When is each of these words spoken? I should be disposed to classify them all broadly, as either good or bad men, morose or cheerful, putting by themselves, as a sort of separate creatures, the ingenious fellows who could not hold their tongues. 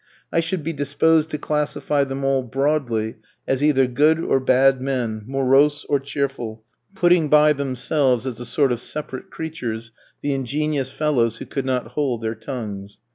I 0.31 0.39
should 0.39 0.63
be 0.63 0.73
disposed 0.73 1.29
to 1.29 1.37
classify 1.37 2.03
them 2.03 2.23
all 2.23 2.41
broadly, 2.41 3.17
as 3.47 3.63
either 3.63 3.85
good 3.85 4.17
or 4.19 4.39
bad 4.39 4.81
men, 4.81 5.23
morose 5.27 5.85
or 5.85 5.99
cheerful, 5.99 6.63
putting 6.95 7.29
by 7.29 7.53
themselves, 7.53 8.25
as 8.25 8.39
a 8.39 8.45
sort 8.47 8.71
of 8.71 8.79
separate 8.79 9.29
creatures, 9.29 9.91
the 10.23 10.33
ingenious 10.33 10.89
fellows 10.89 11.37
who 11.37 11.45
could 11.45 11.67
not 11.67 11.89
hold 11.89 12.23
their 12.23 12.33
tongues. 12.33 12.97